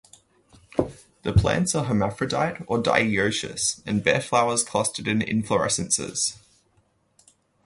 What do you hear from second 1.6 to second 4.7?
are hermaphrodite or dioecious and bear flowers